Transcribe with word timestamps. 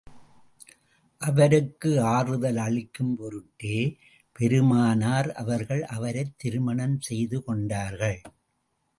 அவருக்கு 1.17 2.01
ஆறுதல் 2.01 2.57
அளிக்கும் 2.57 3.15
பொருட்டே, 3.15 3.97
பெருமானார் 4.33 5.31
அவர்கள், 5.31 5.83
அவரைத் 5.85 6.33
திருமணம் 6.37 7.01
செய்து 7.01 7.43
கொண்டார்கள். 7.43 8.21